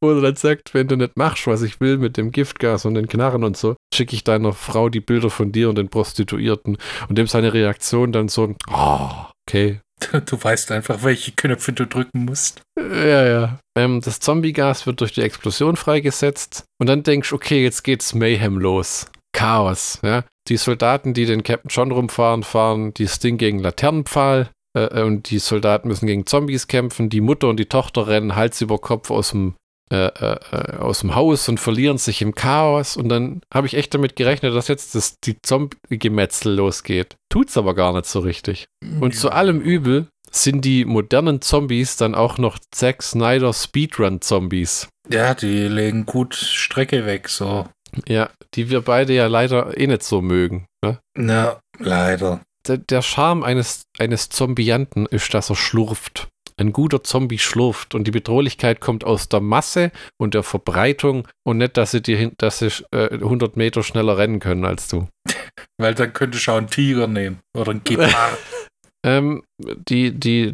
[0.00, 2.94] Wo er dann sagt, wenn du nicht machst, was ich will mit dem Giftgas und
[2.94, 6.78] den Knarren und so, schicke ich deiner Frau die Bilder von dir und den Prostituierten.
[7.08, 9.10] Und dem seine Reaktion dann so, oh,
[9.48, 9.80] okay,
[10.26, 12.62] Du weißt einfach, welche Knöpfe du drücken musst.
[12.78, 13.58] Ja, ja.
[13.76, 18.14] Ähm, das Zombie-Gas wird durch die Explosion freigesetzt und dann denkst du, okay, jetzt geht's
[18.14, 19.06] Mayhem los.
[19.32, 20.24] Chaos, ja.
[20.48, 25.30] Die Soldaten, die den Captain John rumfahren, fahren das Ding gegen Laternenpfahl äh, äh, und
[25.30, 27.10] die Soldaten müssen gegen Zombies kämpfen.
[27.10, 29.54] Die Mutter und die Tochter rennen Hals über Kopf aus dem
[29.90, 32.96] äh, äh, aus dem Haus und verlieren sich im Chaos.
[32.96, 37.16] Und dann habe ich echt damit gerechnet, dass jetzt das, die Zombie-Gemetzel losgeht.
[37.30, 38.66] Tut's aber gar nicht so richtig.
[39.00, 44.88] Und zu allem Übel sind die modernen Zombies dann auch noch Zack Snyder Speedrun-Zombies.
[45.10, 47.66] Ja, die legen gut Strecke weg, so.
[48.06, 50.66] Ja, die wir beide ja leider eh nicht so mögen.
[50.84, 50.98] Ne?
[51.16, 52.42] Na, leider.
[52.66, 56.28] Der, der Charme eines, eines Zombianten ist, dass er schlurft.
[56.58, 61.58] Ein guter Zombie schlurft und die Bedrohlichkeit kommt aus der Masse und der Verbreitung und
[61.58, 65.08] nicht, dass sie, dir, dass sie äh, 100 Meter schneller rennen können als du.
[65.80, 68.38] Weil dann könnte ich auch einen Tiger nehmen oder einen Gepard.
[69.06, 69.42] ähm,
[69.88, 70.52] die, die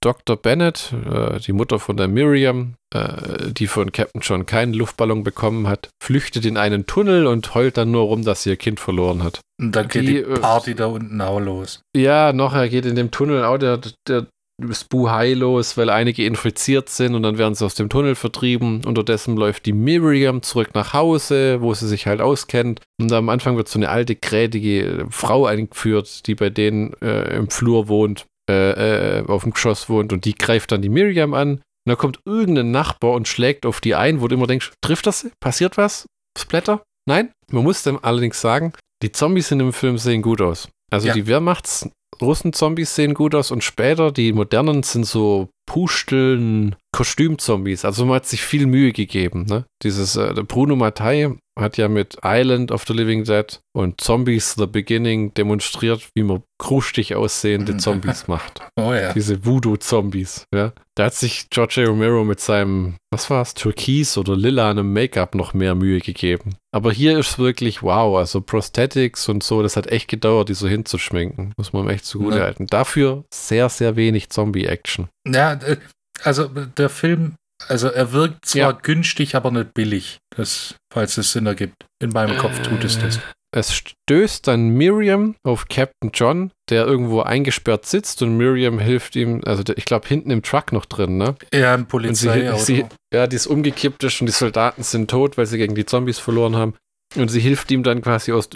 [0.00, 0.36] Dr.
[0.36, 5.66] Bennett, äh, die Mutter von der Miriam, äh, die von Captain John keinen Luftballon bekommen
[5.66, 9.22] hat, flüchtet in einen Tunnel und heult dann nur rum, dass sie ihr Kind verloren
[9.22, 9.40] hat.
[9.60, 11.80] Und dann geht die, die äh, Party da unten auch los.
[11.96, 14.26] Ja, nachher geht in dem Tunnel auch der, der
[14.72, 18.82] Spuhai los, weil einige infiziert sind und dann werden sie aus dem Tunnel vertrieben.
[18.84, 22.80] Unterdessen läuft die Miriam zurück nach Hause, wo sie sich halt auskennt.
[23.00, 27.50] Und am Anfang wird so eine alte, grätige Frau eingeführt, die bei denen äh, im
[27.50, 31.50] Flur wohnt, äh, äh, auf dem Geschoss wohnt und die greift dann die Miriam an.
[31.84, 35.06] Und da kommt irgendein Nachbar und schlägt auf die ein, wo du immer denkst, trifft
[35.06, 35.28] das?
[35.40, 36.06] Passiert was?
[36.38, 36.82] Splatter?
[37.06, 37.32] Nein?
[37.50, 38.72] Man muss dem allerdings sagen,
[39.02, 40.68] die Zombies in dem Film sehen gut aus.
[40.92, 41.14] Also ja.
[41.14, 41.88] die Wehrmachts
[42.20, 47.84] Russen-Zombies sehen gut aus und später die modernen sind so Pusteln, Kostümzombies.
[47.84, 49.46] Also man hat sich viel Mühe gegeben.
[49.48, 49.64] Ne?
[49.82, 54.66] Dieses äh, Bruno Mattei hat ja mit Island of the Living Dead und Zombies The
[54.66, 58.60] Beginning demonstriert, wie man krustig aussehende Zombies macht.
[58.76, 59.12] Oh ja.
[59.12, 60.46] Diese Voodoo-Zombies.
[60.54, 60.72] Ja?
[60.94, 61.88] Da hat sich George A.
[61.88, 66.56] Romero mit seinem, was war es, Türkis oder lilanem Make-up noch mehr Mühe gegeben.
[66.74, 68.16] Aber hier ist wirklich wow.
[68.18, 71.52] Also Prosthetics und so, das hat echt gedauert, die so hinzuschminken.
[71.56, 72.44] Muss man echt zugute ja.
[72.44, 72.66] halten.
[72.66, 75.08] Dafür sehr, sehr wenig Zombie-Action.
[75.26, 75.76] Ja, äh,
[76.22, 77.34] also der Film
[77.68, 78.72] also er wirkt zwar ja.
[78.72, 80.18] günstig, aber nicht billig.
[80.36, 81.86] Das, falls es Sinn ergibt.
[82.02, 83.16] In meinem Kopf tut es das.
[83.16, 83.20] Äh,
[83.54, 89.42] es stößt dann Miriam auf Captain John, der irgendwo eingesperrt sitzt und Miriam hilft ihm,
[89.44, 91.34] also ich glaube hinten im Truck noch drin, ne?
[91.52, 92.58] Ja, im Polizeiauto.
[92.58, 95.84] Sie, ja, die ist umgekippt ist und die Soldaten sind tot, weil sie gegen die
[95.84, 96.74] Zombies verloren haben.
[97.14, 98.48] Und sie hilft ihm dann quasi aus,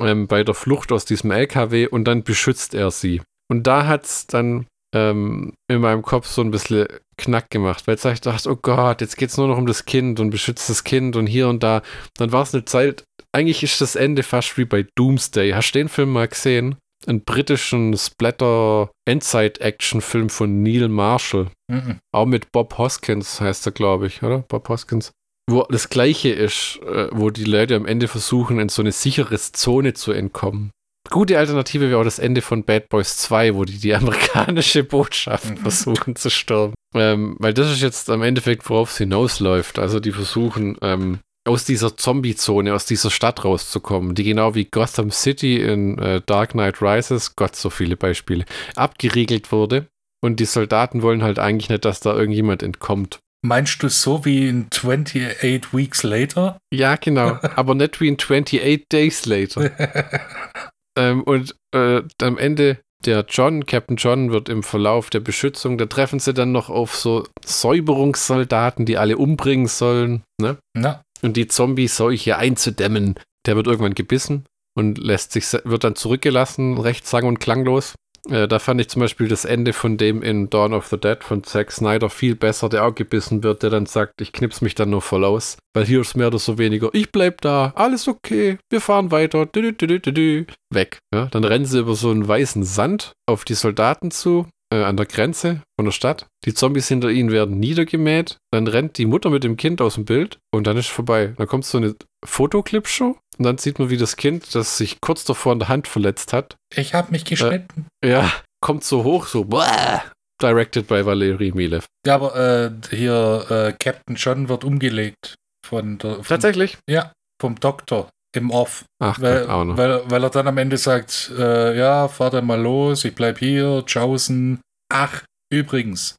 [0.00, 3.22] ähm, bei der Flucht aus diesem LKW und dann beschützt er sie.
[3.48, 7.96] Und da hat es dann ähm, in meinem Kopf so ein bisschen Knack gemacht, weil
[7.96, 10.84] ich dachte, oh Gott, jetzt geht es nur noch um das Kind und beschützt das
[10.84, 11.82] Kind und hier und da.
[12.16, 15.52] Dann war es eine Zeit, eigentlich ist das Ende fast wie bei Doomsday.
[15.52, 16.76] Hast du den Film mal gesehen?
[17.06, 21.48] Einen britischen Splatter-Endzeit-Action-Film von Neil Marshall.
[21.70, 21.98] Mhm.
[22.12, 24.44] Auch mit Bob Hoskins heißt er, glaube ich, oder?
[24.48, 25.10] Bob Hoskins.
[25.48, 29.36] Wo das Gleiche ist, äh, wo die Leute am Ende versuchen, in so eine sichere
[29.36, 30.72] Zone zu entkommen.
[31.10, 35.50] Gute Alternative wäre auch das Ende von Bad Boys 2, wo die die amerikanische Botschaft
[35.50, 35.56] mhm.
[35.58, 36.74] versuchen zu stürmen.
[36.94, 39.78] Ähm, weil das ist jetzt am Endeffekt, worauf es hinausläuft.
[39.78, 45.10] Also die versuchen, ähm, aus dieser Zombie-Zone, aus dieser Stadt rauszukommen, die genau wie Gotham
[45.10, 49.86] City in äh, Dark Knight Rises, Gott, so viele Beispiele, abgeriegelt wurde.
[50.22, 53.20] Und die Soldaten wollen halt eigentlich nicht, dass da irgendjemand entkommt.
[53.42, 56.58] Meinst du so wie in 28 Weeks Later?
[56.72, 57.38] Ja, genau.
[57.56, 59.70] aber nicht wie in 28 Days Later.
[60.96, 65.86] Ähm, und äh, am Ende der John, Captain John, wird im Verlauf der Beschützung, da
[65.86, 70.22] treffen sie dann noch auf so Säuberungssoldaten, die alle umbringen sollen.
[70.40, 70.56] Ne?
[70.76, 71.02] Ja.
[71.22, 73.14] Und die Zombie-Seuche einzudämmen.
[73.46, 74.44] Der wird irgendwann gebissen
[74.76, 77.94] und lässt sich, wird dann zurückgelassen, recht sang- und klanglos.
[78.30, 81.22] Äh, da fand ich zum Beispiel das Ende von dem in Dawn of the Dead
[81.22, 84.74] von Zack Snyder viel besser, der auch gebissen wird, der dann sagt, ich knips mich
[84.74, 85.58] dann nur voll aus.
[85.74, 89.46] Weil hier ist mehr oder so weniger, ich bleib da, alles okay, wir fahren weiter,
[89.46, 90.98] dü, dü, dü, weg.
[91.14, 94.96] Ja, dann rennen sie über so einen weißen Sand auf die Soldaten zu, äh, an
[94.96, 96.26] der Grenze von der Stadt.
[96.44, 98.38] Die Zombies hinter ihnen werden niedergemäht.
[98.50, 101.34] Dann rennt die Mutter mit dem Kind aus dem Bild und dann ist vorbei.
[101.36, 105.24] Dann kommt so eine Fotoclip-Show und dann sieht man, wie das Kind, das sich kurz
[105.24, 106.56] davor in der Hand verletzt hat.
[106.74, 107.86] Ich habe mich geschnitten.
[108.04, 110.00] Äh, ja, kommt so hoch, so Bäh!
[110.42, 111.86] Directed by Valerie Milev.
[112.06, 115.34] Ja, aber äh, hier äh, Captain John wird umgelegt
[115.66, 116.16] von der.
[116.16, 116.76] Von, Tatsächlich?
[116.88, 118.84] Ja, vom Doktor im Off.
[119.00, 122.60] Ach, weil, Gott, weil, weil, er dann am Ende sagt, äh, ja, fahr dann mal
[122.60, 124.60] los, ich bleib hier, tschaußen.
[124.92, 125.22] Ach,
[125.52, 126.16] übrigens,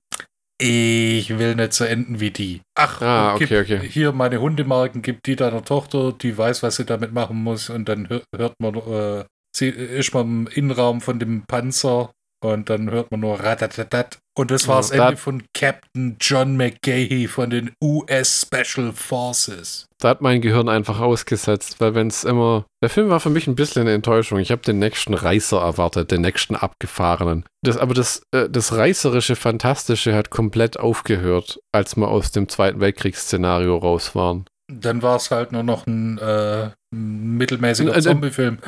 [0.60, 2.62] ich will nicht so enden wie die.
[2.76, 3.88] Ach, ah, okay, okay.
[3.88, 7.88] hier meine Hundemarken, gibt die deiner Tochter, die weiß, was sie damit machen muss und
[7.88, 9.26] dann hört man, äh,
[9.56, 12.12] sie ist man im Innenraum von dem Panzer
[12.44, 14.20] und dann hört man nur ratatatat.
[14.38, 19.88] Und das war das Ende von Captain John McGahey von den US Special Forces.
[20.00, 22.66] Da hat mein Gehirn einfach ausgesetzt, weil wenn es immer.
[22.84, 24.38] Der Film war für mich ein bisschen eine Enttäuschung.
[24.38, 27.46] Ich habe den nächsten Reißer erwartet, den nächsten abgefahrenen.
[27.64, 32.80] Das, aber das, äh, das reißerische, fantastische hat komplett aufgehört, als wir aus dem Zweiten
[32.80, 34.46] Weltkriegsszenario raus waren.
[34.72, 38.60] Dann war es halt nur noch ein äh, mittelmäßiger Zombie-Film.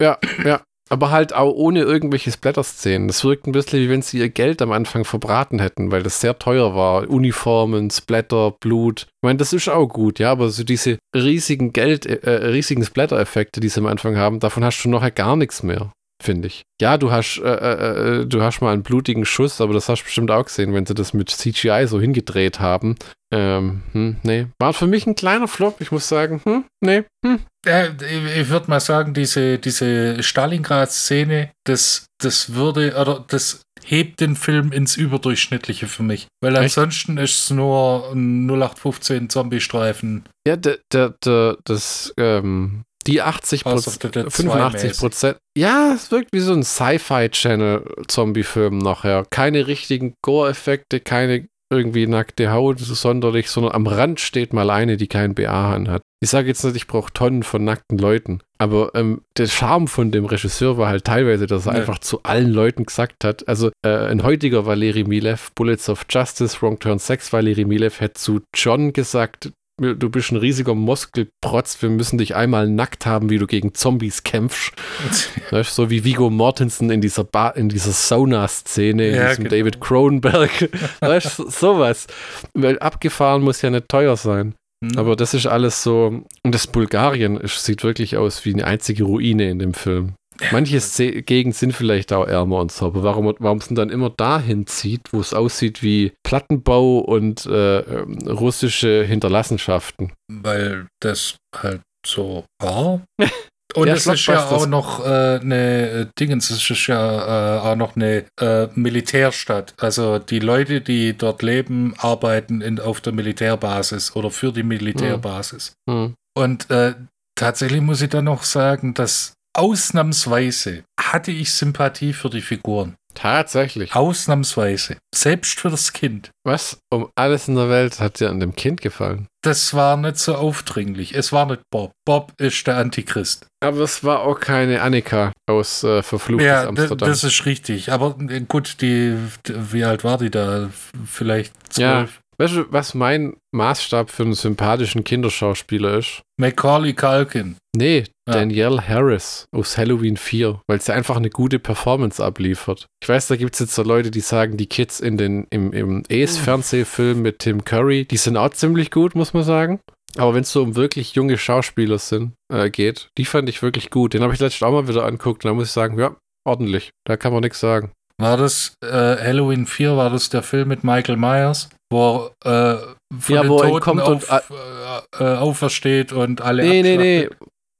[0.00, 3.06] Ja, ja aber halt auch ohne irgendwelche Splatter-Szenen.
[3.06, 6.20] Das wirkt ein bisschen wie wenn sie ihr Geld am Anfang verbraten hätten, weil das
[6.20, 7.08] sehr teuer war.
[7.08, 9.02] Uniformen, Splatter, Blut.
[9.02, 13.60] Ich meine, das ist auch gut, ja, aber so diese riesigen Geld, äh, riesigen Splatter-Effekte,
[13.60, 15.92] die sie am Anfang haben, davon hast du nachher gar nichts mehr.
[16.22, 16.62] Finde ich.
[16.80, 20.00] Ja, du hast, äh, äh, äh, du hast mal einen blutigen Schuss, aber das hast
[20.00, 22.96] du bestimmt auch gesehen, wenn sie das mit CGI so hingedreht haben.
[23.32, 24.46] Ähm, hm, nee.
[24.58, 27.40] War für mich ein kleiner Flop, ich muss sagen, hm, nee, hm.
[27.66, 27.88] Ja,
[28.36, 34.72] ich würde mal sagen, diese, diese Stalingrad-Szene, das, das würde, oder das hebt den Film
[34.72, 36.26] ins Überdurchschnittliche für mich.
[36.42, 37.30] Weil ansonsten Echt?
[37.30, 40.24] ist es nur ein 0815 Zombie-Streifen.
[40.46, 45.38] Ja, der, der, der, das, ähm, die 80 Prozent, 85 Prozent.
[45.56, 49.24] Ja, es wirkt wie so ein Sci-Fi-Channel-Zombie-Film nachher.
[49.30, 55.06] Keine richtigen Gore-Effekte, keine irgendwie nackte Haut sonderlich, sondern am Rand steht mal eine, die
[55.06, 56.02] kein BA hat.
[56.22, 60.10] Ich sage jetzt nicht, ich brauche Tonnen von nackten Leuten, aber ähm, der Charme von
[60.10, 61.78] dem Regisseur war halt teilweise, dass er ja.
[61.78, 63.46] einfach zu allen Leuten gesagt hat.
[63.48, 68.14] Also äh, ein heutiger Valeri Milev, Bullets of Justice, Wrong Turn 6 Valeri Milev hätte
[68.14, 73.38] zu John gesagt, du bist ein riesiger Muskelprotz, wir müssen dich einmal nackt haben, wie
[73.38, 74.72] du gegen Zombies kämpfst.
[75.50, 79.56] weißt, so wie Vigo Mortensen in dieser, ba in dieser Sauna-Szene, in ja, diesem genau.
[79.56, 80.70] David Cronenberg.
[81.00, 82.06] weißt sowas.
[82.54, 84.54] Weil abgefahren muss ja nicht teuer sein.
[84.82, 84.98] Mhm.
[84.98, 86.24] Aber das ist alles so.
[86.42, 90.14] Und das Bulgarien ist, sieht wirklich aus wie eine einzige Ruine in dem Film.
[90.52, 90.78] Manche
[91.22, 94.66] Gegenden sind vielleicht auch ärmer und so, aber warum, warum es denn dann immer dahin
[94.66, 100.12] zieht, wo es aussieht wie Plattenbau und äh, ähm, russische Hinterlassenschaften?
[100.28, 103.02] Weil das halt so war.
[103.74, 107.76] Und es ist ja auch noch äh, eine äh, Dingens, es ist ja äh, auch
[107.76, 109.74] noch eine äh, Militärstadt.
[109.78, 115.74] Also die Leute, die dort leben, arbeiten in, auf der Militärbasis oder für die Militärbasis.
[115.88, 115.96] Hm.
[115.96, 116.14] Hm.
[116.36, 116.94] Und äh,
[117.36, 122.96] tatsächlich muss ich dann noch sagen, dass ausnahmsweise hatte ich Sympathie für die Figuren.
[123.14, 123.94] Tatsächlich.
[123.94, 124.96] Ausnahmsweise.
[125.14, 126.30] Selbst für das Kind.
[126.44, 129.26] Was um alles in der Welt hat dir an dem Kind gefallen?
[129.42, 131.14] Das war nicht so aufdringlich.
[131.14, 131.92] Es war nicht Bob.
[132.06, 133.46] Bob ist der Antichrist.
[133.62, 137.08] Aber es war auch keine Annika aus äh, Verfluchtes ja, Amsterdam.
[137.08, 137.90] das ist richtig.
[137.92, 140.70] Aber äh, gut, die, wie alt war die da?
[141.04, 142.12] Vielleicht zwölf.
[142.14, 142.20] Ja.
[142.40, 146.22] Weißt du, was mein Maßstab für einen sympathischen Kinderschauspieler ist?
[146.38, 147.56] Macaulay Culkin.
[147.76, 148.32] Nee, ja.
[148.32, 152.86] Danielle Harris aus Halloween 4, weil sie einfach eine gute Performance abliefert.
[153.02, 155.74] Ich weiß, da gibt es jetzt so Leute, die sagen, die Kids in den, im,
[155.74, 159.80] im Ace-Fernsehfilm mit Tim Curry, die sind auch ziemlich gut, muss man sagen.
[160.16, 163.90] Aber wenn es so um wirklich junge Schauspieler sind, äh, geht, die fand ich wirklich
[163.90, 164.14] gut.
[164.14, 166.88] Den habe ich letztens auch mal wieder anguckt und da muss ich sagen, ja, ordentlich.
[167.06, 167.92] Da kann man nichts sagen.
[168.18, 171.68] War das äh, Halloween 4, war das der Film mit Michael Myers?
[171.90, 172.76] Wo äh,
[173.18, 177.28] von ja, den wo Toten auf, und, äh, äh, aufersteht und alle Nee, nee, nee.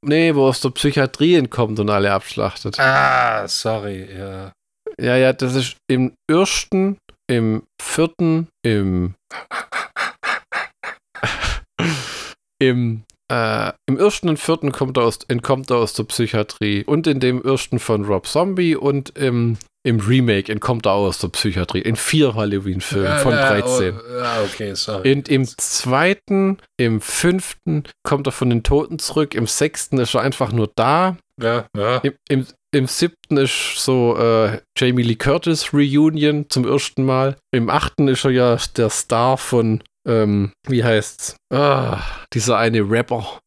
[0.03, 2.81] Nee, wo aus der Psychiatrie entkommt und alle abschlachtet.
[2.81, 4.53] Ah, sorry, ja.
[4.99, 6.97] Ja, ja, das ist im ersten,
[7.31, 9.15] im vierten, im
[12.63, 17.07] im äh, Im ersten und vierten kommt er aus, entkommt er aus der Psychiatrie und
[17.07, 21.29] in dem ersten von Rob Zombie und im im Remake entkommt er auch aus der
[21.29, 21.81] Psychiatrie.
[21.81, 23.95] In vier Halloween-Filmen ja, von 13.
[23.95, 25.11] Ja, ja, okay, sorry.
[25.11, 29.35] In, Im zweiten, im fünften kommt er von den Toten zurück.
[29.35, 31.17] Im sechsten ist er einfach nur da.
[31.41, 31.99] Ja, ja.
[31.99, 37.37] Im, im, im siebten ist so äh, Jamie Lee Curtis Reunion zum ersten Mal.
[37.51, 41.37] Im achten ist er ja der Star von ähm, wie heißt's?
[41.53, 43.41] Ah, dieser eine Rapper.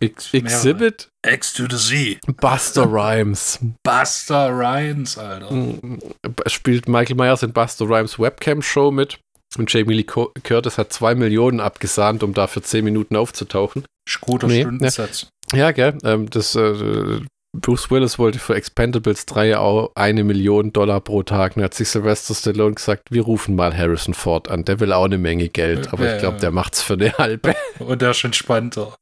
[0.00, 1.08] Ex Exhibit?
[1.26, 2.36] X to the Z.
[2.40, 3.58] Buster Rhymes.
[3.82, 5.52] Buster Rhymes, Alter.
[5.52, 5.98] Mm,
[6.46, 9.18] spielt Michael Myers in Buster Rhymes Webcam-Show mit.
[9.58, 13.84] Und Jamie Lee Curtis hat zwei Millionen abgesahnt, um da für zehn Minuten aufzutauchen.
[14.22, 15.28] Guter nee, Stundensatz.
[15.52, 15.98] Ja, ja gell.
[16.04, 17.20] Ähm, das, äh,
[17.54, 21.56] Bruce Willis wollte für Expendables 3 auch eine Million Dollar pro Tag.
[21.56, 24.64] Und hat sich Sylvester Stallone gesagt, wir rufen mal Harrison Ford an.
[24.64, 27.54] Der will auch eine Menge Geld, aber ja, ich glaube, der macht's für eine halbe.
[27.78, 28.94] Und der ist entspannter.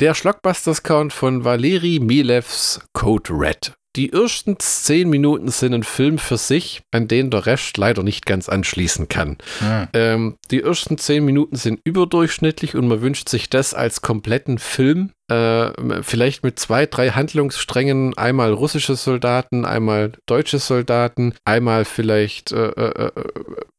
[0.00, 3.72] Der Schlockbusters-Count von Valeri Milevs Code Red.
[3.96, 8.26] Die ersten zehn Minuten sind ein Film für sich, an den der Rest leider nicht
[8.26, 9.38] ganz anschließen kann.
[9.60, 9.88] Hm.
[9.94, 15.10] Ähm, die ersten zehn Minuten sind überdurchschnittlich und man wünscht sich das als kompletten Film.
[15.30, 22.68] Äh, vielleicht mit zwei, drei Handlungssträngen, einmal russische Soldaten, einmal deutsche Soldaten, einmal vielleicht äh,
[22.68, 23.12] äh, äh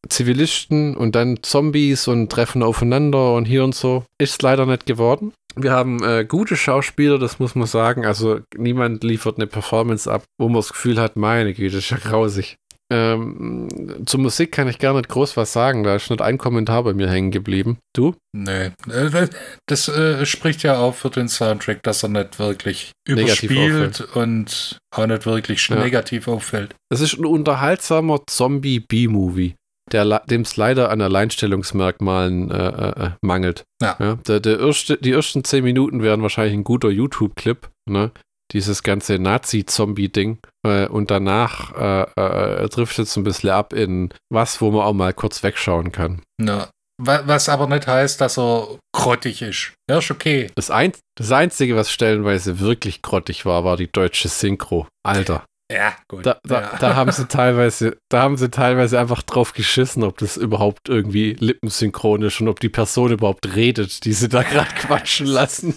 [0.07, 4.05] Zivilisten und dann Zombies und treffen aufeinander und hier und so.
[4.17, 5.33] Ist leider nicht geworden.
[5.61, 8.05] Wir haben äh, gute Schauspieler, das muss man sagen.
[8.05, 11.91] Also niemand liefert eine Performance ab, wo man das Gefühl hat, meine Güte, das ist
[11.91, 12.57] ja grausig.
[12.91, 13.67] Ähm,
[14.07, 15.83] zur Musik kann ich gar nicht groß was sagen.
[15.83, 17.77] Da ist nicht ein Kommentar bei mir hängen geblieben.
[17.95, 18.15] Du?
[18.35, 18.71] Nee.
[18.91, 19.27] Äh,
[19.67, 25.05] das äh, spricht ja auch für den Soundtrack, dass er nicht wirklich überspielt und auch
[25.05, 25.75] nicht wirklich ja.
[25.75, 26.73] negativ auffällt.
[26.91, 29.53] Es ist ein unterhaltsamer Zombie-B-Movie
[29.93, 33.63] dem es leider an Alleinstellungsmerkmalen äh, äh, äh, mangelt.
[33.81, 33.95] Ja.
[33.99, 37.69] ja der, der erste, die ersten zehn Minuten wären wahrscheinlich ein guter YouTube-Clip.
[37.89, 38.11] Ne?
[38.51, 40.39] dieses ganze Nazi-Zombie-Ding.
[40.65, 44.93] Äh, und danach äh, äh, trifft es ein bisschen ab in was, wo man auch
[44.93, 46.21] mal kurz wegschauen kann.
[46.39, 46.69] Na,
[47.01, 49.73] was aber nicht heißt, dass er grottig ist.
[49.89, 50.51] Ja, ist okay.
[50.55, 54.87] Das, ein, das Einzige, was stellenweise wirklich grottig war, war die deutsche Synchro.
[55.05, 55.45] Alter.
[55.71, 56.25] Ja, gut.
[56.25, 56.77] Da, da, ja.
[56.79, 61.33] da, haben sie teilweise, da haben sie teilweise einfach drauf geschissen, ob das überhaupt irgendwie
[61.33, 65.75] lippensynchron ist und ob die Person überhaupt redet, die sie da gerade quatschen lassen.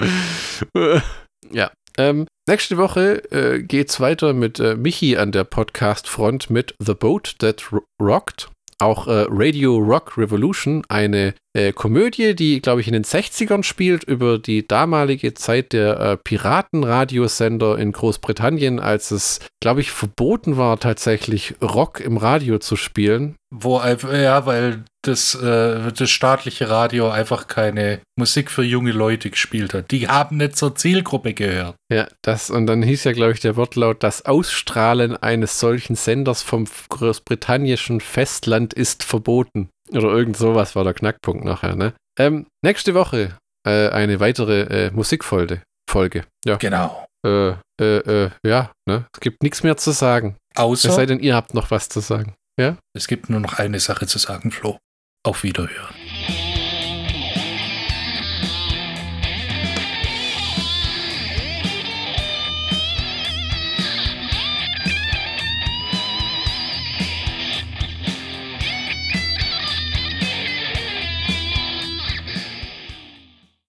[1.50, 1.70] ja.
[1.98, 7.36] Ähm, nächste Woche äh, geht's weiter mit äh, Michi an der Podcast-Front mit The Boat
[7.40, 8.51] That Rocked.
[8.82, 14.02] Auch äh, Radio Rock Revolution, eine äh, Komödie, die, glaube ich, in den 60ern spielt,
[14.02, 20.80] über die damalige Zeit der äh, Piratenradiosender in Großbritannien, als es, glaube ich, verboten war,
[20.80, 23.36] tatsächlich Rock im Radio zu spielen.
[23.54, 29.28] Wo einfach, ja, weil das, äh, das staatliche Radio einfach keine Musik für junge Leute
[29.28, 29.90] gespielt hat.
[29.90, 31.74] Die haben nicht zur Zielgruppe gehört.
[31.92, 36.42] Ja, das, und dann hieß ja, glaube ich, der Wortlaut, das Ausstrahlen eines solchen Senders
[36.42, 39.68] vom großbritannischen Festland ist verboten.
[39.90, 41.92] Oder irgend sowas war der Knackpunkt nachher, ne?
[42.18, 43.36] Ähm, nächste Woche
[43.66, 45.62] äh, eine weitere äh, Musikfolge.
[45.90, 46.24] Folge.
[46.46, 46.56] Ja.
[46.56, 47.04] Genau.
[47.26, 49.04] Äh, äh, äh, ja, ne?
[49.12, 50.36] Es gibt nichts mehr zu sagen.
[50.54, 50.88] Außer.
[50.88, 52.34] Es sei denn, ihr habt noch was zu sagen.
[52.58, 52.78] Ja?
[52.94, 54.78] Es gibt nur noch eine Sache zu sagen, Flo.
[55.24, 55.94] Auf Wiederhören.